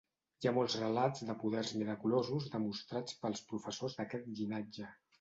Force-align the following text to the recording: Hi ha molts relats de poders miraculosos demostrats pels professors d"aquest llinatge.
Hi 0.43 0.47
ha 0.51 0.53
molts 0.53 0.77
relats 0.79 1.25
de 1.27 1.35
poders 1.43 1.75
miraculosos 1.83 2.49
demostrats 2.57 3.23
pels 3.23 3.47
professors 3.55 4.01
d"aquest 4.03 4.37
llinatge. 4.37 4.95